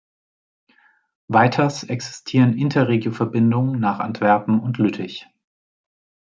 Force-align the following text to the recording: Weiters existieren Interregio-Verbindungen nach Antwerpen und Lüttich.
Weiters 1.27 1.83
existieren 1.83 2.57
Interregio-Verbindungen 2.57 3.79
nach 3.79 3.99
Antwerpen 3.99 4.59
und 4.59 4.79
Lüttich. 4.79 5.27